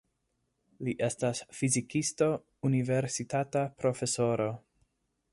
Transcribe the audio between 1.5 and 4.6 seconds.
fizikisto, universitata profesoro.